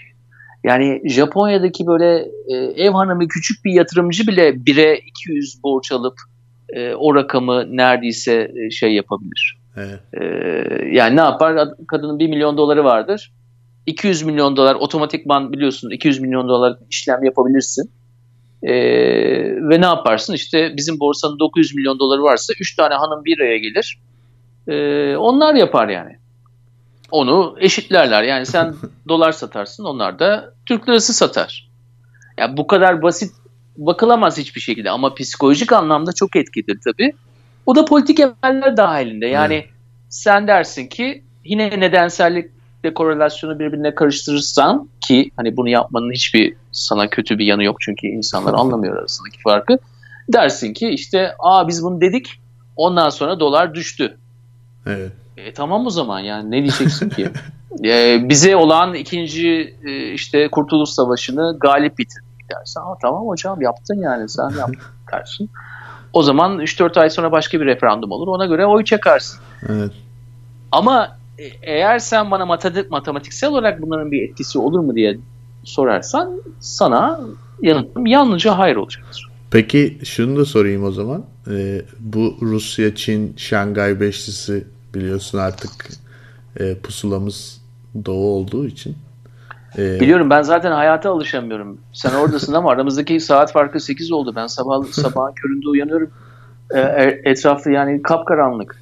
[0.63, 6.15] Yani Japonya'daki böyle e, ev hanımı küçük bir yatırımcı bile 1'e 200 borç alıp
[6.69, 9.59] e, o rakamı neredeyse e, şey yapabilir.
[9.77, 9.99] Evet.
[10.13, 10.25] E,
[10.91, 11.69] yani ne yapar?
[11.87, 13.31] Kadının 1 milyon doları vardır
[13.85, 17.91] 200 milyon dolar otomatikman biliyorsun 200 milyon dolar işlem yapabilirsin.
[18.63, 18.73] Ee,
[19.69, 20.33] ve ne yaparsın?
[20.33, 23.99] İşte bizim borsanın 900 milyon doları varsa 3 tane hanım bir araya gelir.
[24.67, 26.17] Ee, onlar yapar yani.
[27.11, 28.23] Onu eşitlerler.
[28.23, 28.75] Yani sen
[29.07, 31.69] dolar satarsın onlar da Türk lirası satar.
[32.37, 33.31] Yani bu kadar basit
[33.77, 37.13] bakılamaz hiçbir şekilde ama psikolojik anlamda çok etkilidir tabii.
[37.65, 39.27] O da politik emeller dahilinde.
[39.27, 39.69] Yani hmm.
[40.09, 42.51] sen dersin ki yine nedensellik
[42.83, 48.07] ve korelasyonu birbirine karıştırırsan ki hani bunu yapmanın hiçbir sana kötü bir yanı yok çünkü
[48.07, 49.77] insanlar anlamıyor arasındaki farkı.
[50.33, 52.39] Dersin ki işte aa biz bunu dedik
[52.75, 54.17] Ondan sonra dolar düştü.
[54.85, 55.11] Evet.
[55.37, 57.29] E, tamam o zaman yani ne diyeceksin ki?
[57.85, 62.79] e, bize olan ikinci e, işte Kurtuluş Savaşı'nı galip bitirdik dersin.
[62.79, 64.77] Ama tamam hocam yaptın yani sen yaptın
[65.11, 65.49] dersin.
[66.13, 68.27] O zaman 3-4 ay sonra başka bir referandum olur.
[68.27, 69.39] Ona göre oy çakarsın.
[69.69, 69.91] Evet.
[70.71, 71.17] Ama
[71.61, 72.45] eğer sen bana
[72.89, 75.17] matematiksel olarak bunların bir etkisi olur mu diye
[75.63, 77.19] sorarsan sana
[77.61, 79.29] yanıtım yalnızca hayır olacaktır.
[79.51, 81.23] Peki şunu da sorayım o zaman.
[81.51, 85.71] Ee, bu Rusya, Çin, Şangay Beşlisi biliyorsun artık
[86.59, 87.61] e, pusulamız
[88.05, 88.95] doğu olduğu için.
[89.77, 91.77] Ee, Biliyorum ben zaten hayata alışamıyorum.
[91.93, 94.33] Sen oradasın ama aramızdaki saat farkı 8 oldu.
[94.35, 96.09] Ben sabah sabahın köründe uyanıyorum.
[96.75, 98.81] Ee, etrafı yani kapkaranlık.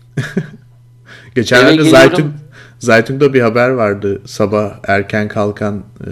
[1.36, 2.34] Geçenlerde Zaytun
[2.82, 4.22] Zaytun'da bir haber vardı.
[4.26, 6.10] Sabah erken kalkan e,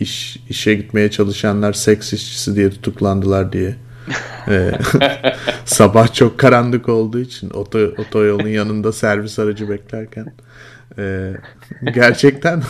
[0.00, 3.76] iş işe gitmeye çalışanlar seks işçisi diye tutuklandılar diye.
[4.48, 4.70] e,
[5.64, 10.32] sabah çok karanlık olduğu için oto, otoyolun yanında servis aracı beklerken
[10.98, 11.32] e,
[11.94, 12.62] gerçekten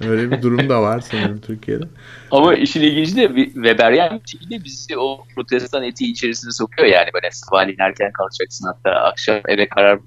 [0.08, 1.84] öyle bir durum da var sanırım Türkiye'de.
[2.30, 7.30] Ama işin ilginci de Weberian bir şekilde bizi o protestan etiği içerisine sokuyor yani böyle
[7.30, 9.98] sabahleyin erken kalkacaksın hatta akşam eve karar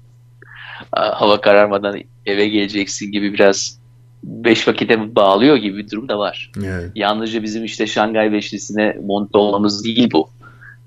[0.96, 3.78] hava kararmadan eve geleceksin gibi biraz
[4.22, 6.50] beş vakite bağlıyor gibi bir durum da var.
[6.64, 6.90] Evet.
[6.94, 10.28] Yalnızca bizim işte Şangay Beşlisi'ne monte olmamız değil bu.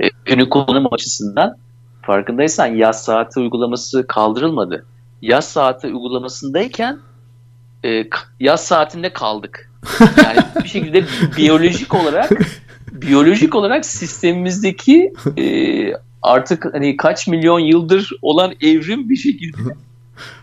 [0.04, 1.56] E, günü konum açısından
[2.02, 4.86] farkındaysan yaz saati uygulaması kaldırılmadı.
[5.22, 7.00] Yaz saati uygulamasındayken
[7.86, 8.04] e,
[8.40, 9.72] yaz saatinde kaldık.
[10.24, 11.04] Yani bir şekilde
[11.38, 12.32] biyolojik olarak
[12.92, 15.44] biyolojik olarak sistemimizdeki e,
[16.22, 19.58] artık hani kaç milyon yıldır olan evrim bir şekilde.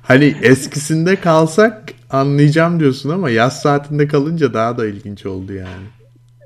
[0.02, 5.86] Hani eskisinde kalsak anlayacağım diyorsun ama yaz saatinde kalınca daha da ilginç oldu yani.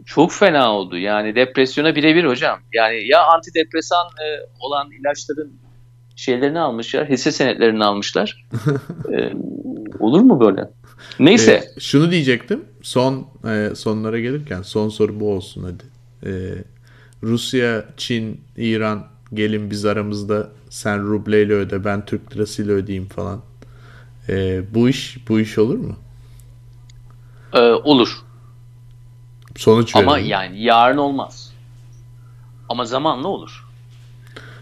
[0.06, 0.98] Çok fena oldu.
[0.98, 2.58] Yani depresyona birebir hocam.
[2.72, 4.26] Yani ya antidepresan e,
[4.60, 5.52] olan ilaçların
[6.16, 8.46] şeylerini almışlar, hisse senetlerini almışlar.
[9.12, 9.32] e,
[9.98, 10.68] olur mu böyle?
[11.18, 11.52] Neyse.
[11.52, 12.64] E, şunu diyecektim.
[12.82, 15.84] Son e, sonlara gelirken son soru bu olsun hadi.
[16.32, 16.32] E,
[17.22, 23.42] Rusya, Çin, İran gelin biz aramızda sen rubleyle öde ben Türk lirasıyla ödeyeyim falan.
[24.28, 25.96] E, bu iş bu iş olur mu?
[27.52, 28.16] Ee, olur.
[29.56, 30.30] Sonuç Ama verelim.
[30.30, 31.52] yani yarın olmaz.
[32.68, 33.66] Ama zamanla olur.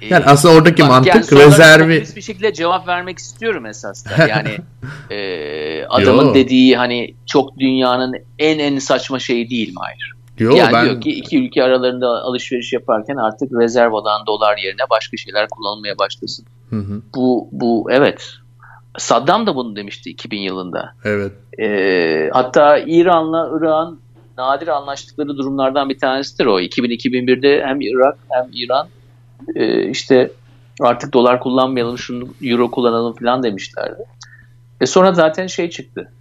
[0.01, 4.27] Yani ee, aslında oradaki bak, mantık yani rezervi bir şekilde cevap vermek istiyorum esasında.
[4.27, 4.59] Yani
[5.11, 6.35] e, adamın Yo.
[6.35, 9.79] dediği hani çok dünyanın en en saçma şeyi değil mi?
[9.79, 10.18] Hayır.
[10.39, 10.85] Yo, yani ben...
[10.85, 15.99] diyor ki iki ülke aralarında alışveriş yaparken artık rezerv olan dolar yerine başka şeyler kullanılmaya
[15.99, 16.47] başlasın.
[16.71, 17.03] Hı hı.
[17.15, 18.29] Bu bu evet.
[18.99, 20.93] Saddam da bunu demişti 2000 yılında.
[21.05, 21.33] Evet.
[21.61, 24.01] Ee, hatta İran'la Irak'ın
[24.39, 26.61] nadir anlaştıkları durumlardan bir tanesidir o.
[26.61, 28.89] 2000-2001'de hem Irak hem İran
[29.55, 30.31] e, işte
[30.81, 34.03] artık dolar kullanmayalım, şunu euro kullanalım falan demişlerdi.
[34.81, 36.13] Ve sonra zaten şey çıktı.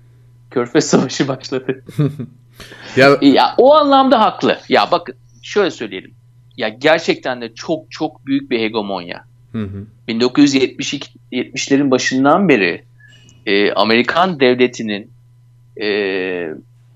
[0.52, 1.84] Körfez Savaşı başladı.
[2.96, 4.60] ya, ya o anlamda haklı.
[4.70, 6.14] Ya bakın şöyle söyleyelim.
[6.58, 9.24] Ya gerçekten de çok çok büyük bir hegemonya.
[9.52, 9.86] Hı hı.
[10.08, 12.84] 1970'lerin başından beri
[13.46, 15.12] e, Amerikan devletinin
[15.82, 15.88] e,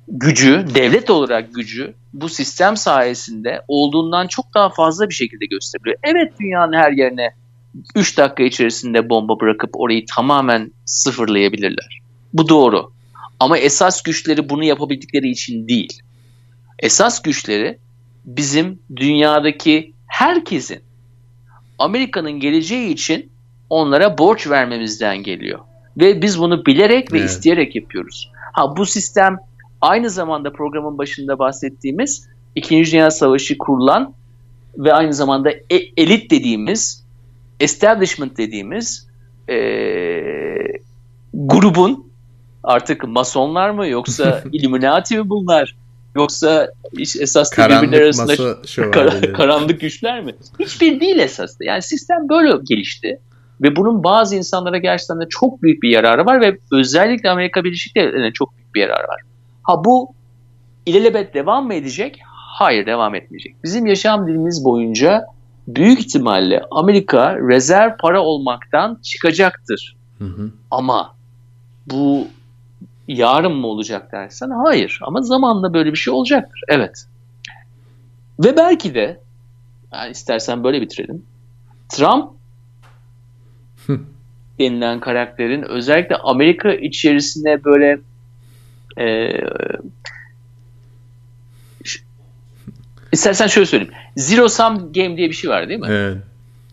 [0.08, 5.97] gücü, devlet olarak gücü bu sistem sayesinde olduğundan çok daha fazla bir şekilde gösteriliyor.
[6.04, 7.34] Evet dünyanın her yerine
[7.95, 12.02] 3 dakika içerisinde bomba bırakıp orayı tamamen sıfırlayabilirler.
[12.34, 12.91] Bu doğru.
[13.41, 16.01] Ama esas güçleri bunu yapabildikleri için değil.
[16.80, 17.77] Esas güçleri
[18.25, 20.80] bizim dünyadaki herkesin
[21.80, 23.30] Amerika'nın geleceği için
[23.69, 25.60] onlara borç vermemizden geliyor.
[25.97, 27.30] Ve biz bunu bilerek ve evet.
[27.30, 28.32] isteyerek yapıyoruz.
[28.54, 29.38] Ha bu sistem
[29.82, 34.13] aynı zamanda programın başında bahsettiğimiz İkinci Dünya Savaşı kurulan
[34.77, 37.06] ve aynı zamanda e, elit dediğimiz,
[37.60, 39.08] establishment dediğimiz
[39.49, 39.56] e,
[41.34, 42.11] grubun
[42.63, 45.76] artık masonlar mı yoksa Illuminati mi bunlar?
[46.15, 48.36] Yoksa esas birbirleri arasında
[48.91, 50.36] kar- karanlık güçler mi?
[50.60, 51.63] Hiçbir değil esasında.
[51.63, 53.19] Yani sistem böyle gelişti.
[53.62, 57.95] Ve bunun bazı insanlara gerçekten de çok büyük bir yararı var ve özellikle Amerika Birleşik
[57.95, 59.21] Devletleri'ne çok büyük bir yararı var.
[59.63, 60.13] Ha bu
[60.86, 62.19] ilelebet devam mı edecek?
[62.58, 63.56] Hayır devam etmeyecek.
[63.63, 65.26] Bizim yaşam dilimiz boyunca
[65.67, 69.95] büyük ihtimalle Amerika rezerv para olmaktan çıkacaktır.
[70.17, 70.52] Hı hı.
[70.71, 71.15] Ama
[71.88, 72.28] bu
[73.15, 75.00] yarın mı olacak dersen hayır.
[75.04, 76.62] Ama zamanla böyle bir şey olacaktır.
[76.67, 77.06] Evet.
[78.39, 79.19] Ve belki de
[79.93, 81.26] yani istersen böyle bitirelim.
[81.89, 82.32] Trump
[84.60, 88.00] denilen karakterin özellikle Amerika içerisinde böyle
[89.00, 89.32] e,
[93.12, 93.93] istersen şöyle söyleyeyim.
[94.17, 95.88] Zero sum game diye bir şey var değil mi?
[95.89, 96.17] Evet.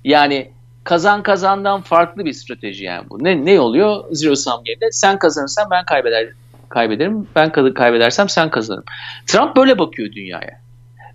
[0.04, 0.50] Yani
[0.88, 3.24] kazan kazandan farklı bir strateji yani bu.
[3.24, 4.90] Ne ne oluyor zero sum game'de?
[4.90, 6.28] Sen kazanırsan ben kaybeder
[6.68, 7.28] kaybederim.
[7.36, 8.84] Ben kaybedersem sen kazanırım.
[9.26, 10.60] Trump böyle bakıyor dünyaya.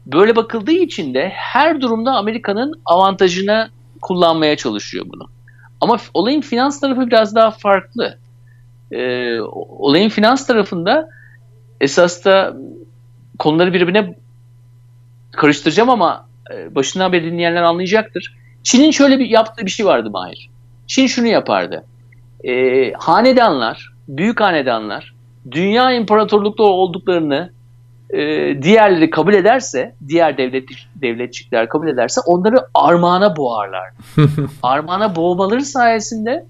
[0.05, 3.69] Böyle bakıldığı için de her durumda Amerika'nın avantajına
[4.01, 5.29] kullanmaya çalışıyor bunu.
[5.81, 8.17] Ama olayın finans tarafı biraz daha farklı.
[8.91, 9.39] Ee,
[9.79, 11.09] olayın finans tarafında
[11.81, 12.57] esas da
[13.39, 14.15] konuları birbirine
[15.31, 18.42] karıştıracağım ama e, başından beri dinleyenler anlayacaktır.
[18.63, 20.49] Çin'in şöyle bir yaptığı bir şey vardı Mahir.
[20.87, 21.85] Çin şunu yapardı.
[22.43, 25.13] E, hanedanlar, büyük hanedanlar
[25.51, 27.51] dünya imparatorlukları olduklarını
[28.09, 28.19] e,
[28.61, 33.89] diğerleri kabul ederse, diğer devlet devletçikler kabul ederse onları armağana boğarlar.
[34.63, 36.45] armağana boğmaları sayesinde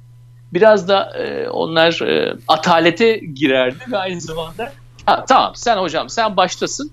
[0.53, 4.71] biraz da e, onlar e, atalete girerdi ve aynı zamanda
[5.05, 6.91] ha, tamam sen hocam sen baştasın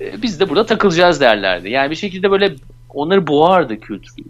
[0.00, 1.70] e, biz de burada takılacağız derlerdi.
[1.70, 2.54] Yani bir şekilde böyle
[2.94, 4.28] onları boğardı kültürü.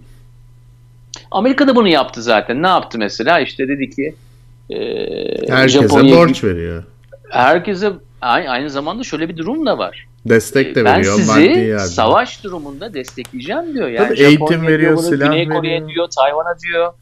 [1.31, 2.63] Amerika da bunu yaptı zaten.
[2.63, 3.41] Ne yaptı mesela?
[3.41, 4.15] İşte dedi ki
[4.71, 4.77] e,
[5.49, 6.85] herkese Japonya, borç veriyor.
[7.31, 10.07] Herkese aynı zamanda şöyle bir durum da var.
[10.27, 11.19] Destek de ben veriyor.
[11.19, 13.89] Ben sizi savaş durumunda destekleyeceğim diyor.
[13.89, 15.57] Yani Tabii eğitim veriyor, bunu, silah Güney veriyor.
[15.57, 16.93] Kore'ye diyor, Tayvan'a diyor.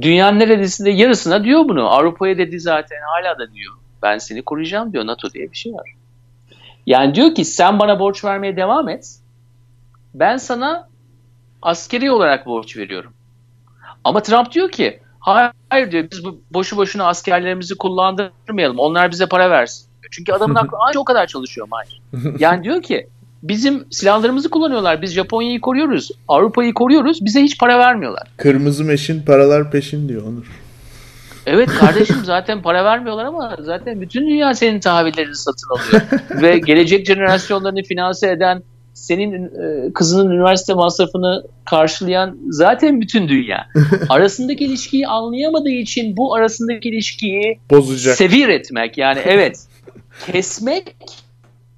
[0.00, 1.88] Dünyanın neredeyse yarısına diyor bunu.
[1.90, 3.74] Avrupa'ya dedi zaten hala da diyor.
[4.02, 5.06] Ben seni koruyacağım diyor.
[5.06, 5.94] NATO diye bir şey var.
[6.86, 9.14] Yani diyor ki sen bana borç vermeye devam et.
[10.14, 10.88] Ben sana
[11.62, 13.12] askeri olarak borç veriyorum.
[14.04, 15.00] Ama Trump diyor ki
[15.68, 18.78] hayır diyor biz bu boşu boşuna askerlerimizi kullandırmayalım.
[18.78, 19.88] Onlar bize para versin.
[20.10, 22.02] Çünkü adamın aklı ancak o kadar çalışıyor Mahir.
[22.38, 23.08] Yani diyor ki
[23.42, 25.02] bizim silahlarımızı kullanıyorlar.
[25.02, 26.10] Biz Japonya'yı koruyoruz.
[26.28, 27.24] Avrupa'yı koruyoruz.
[27.24, 28.28] Bize hiç para vermiyorlar.
[28.36, 30.46] Kırmızı meşin paralar peşin diyor Onur.
[31.46, 36.02] Evet kardeşim zaten para vermiyorlar ama zaten bütün dünya senin tahvillerini satın alıyor.
[36.42, 38.62] Ve gelecek jenerasyonlarını finanse eden
[38.98, 43.66] senin e, kızının üniversite masrafını karşılayan zaten bütün dünya.
[44.08, 48.16] Arasındaki ilişkiyi anlayamadığı için bu arasındaki ilişkiyi bozacak.
[48.16, 49.66] Sevir etmek yani evet
[50.32, 50.96] kesmek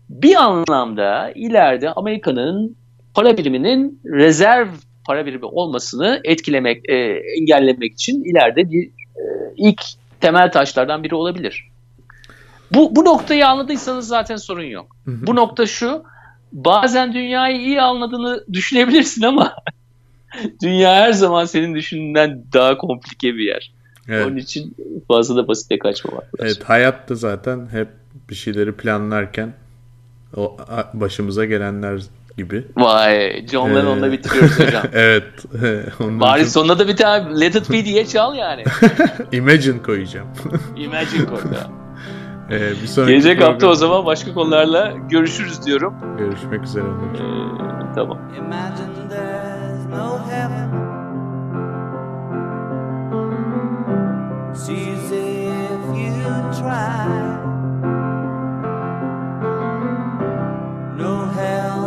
[0.09, 2.77] bir anlamda ileride Amerika'nın
[3.15, 4.69] para biriminin rezerv
[5.07, 6.95] para birimi olmasını etkilemek, e,
[7.41, 9.23] engellemek için ileride bir e,
[9.57, 9.83] ilk
[10.21, 11.71] temel taşlardan biri olabilir.
[12.75, 14.97] Bu, bu noktayı anladıysanız zaten sorun yok.
[15.07, 16.03] Bu nokta şu,
[16.53, 19.55] bazen dünyayı iyi anladığını düşünebilirsin ama
[20.63, 23.73] dünya her zaman senin düşündüğünden daha komplike bir yer.
[24.09, 24.27] Evet.
[24.27, 24.75] Onun için
[25.09, 26.39] fazla da basite kaçmamak lazım.
[26.41, 27.89] Evet hayatta zaten hep
[28.31, 29.53] bir şeyleri planlarken
[30.37, 30.57] o
[30.95, 32.01] başımıza gelenler
[32.37, 32.65] gibi.
[32.77, 34.85] Vay John Lennon'la ee, bitiriyoruz hocam.
[34.93, 35.25] evet.
[36.01, 36.51] Bari için...
[36.51, 38.65] sonunda da bir tane Let It Be diye çal yani.
[39.33, 40.29] Imagine koyacağım.
[40.77, 41.41] Imagine koy.
[42.51, 43.53] Ee, bir sonraki Gelecek program...
[43.53, 45.95] hafta o zaman başka konularla görüşürüz diyorum.
[46.19, 46.85] Görüşmek üzere.
[46.85, 48.19] Ee, tamam.
[54.55, 57.07] Sees if you try
[60.97, 61.83] No hell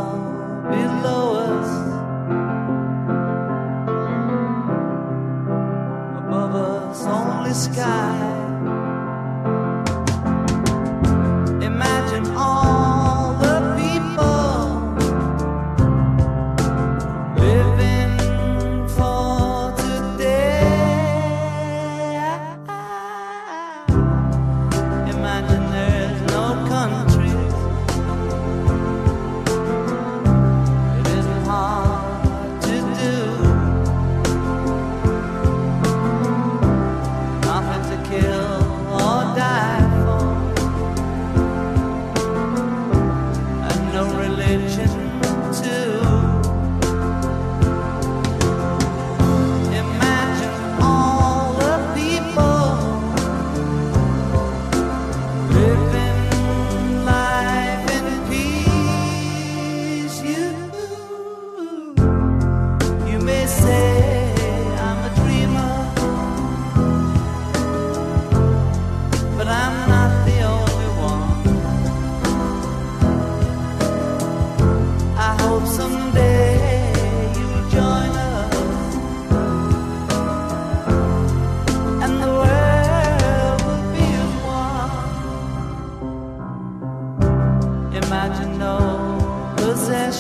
[0.72, 1.70] below us
[6.18, 8.33] Above us only sky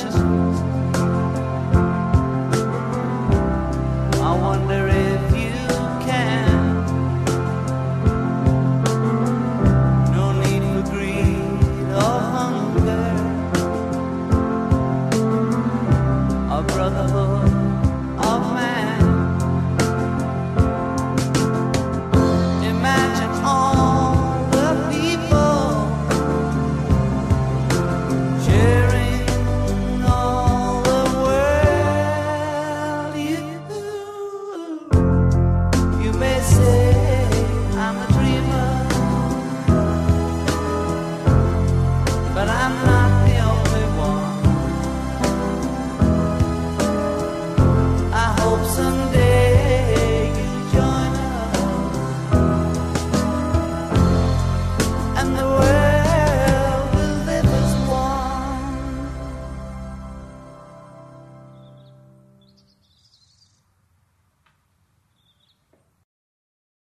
[0.03, 0.52] Just.